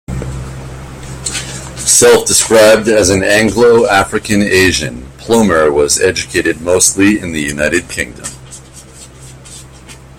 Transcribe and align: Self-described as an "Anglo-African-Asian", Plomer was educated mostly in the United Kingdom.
Self-described 1.77 2.87
as 2.87 3.11
an 3.11 3.21
"Anglo-African-Asian", 3.21 5.03
Plomer 5.19 5.71
was 5.71 6.01
educated 6.01 6.59
mostly 6.59 7.19
in 7.19 7.33
the 7.33 7.39
United 7.41 7.87
Kingdom. 7.87 8.25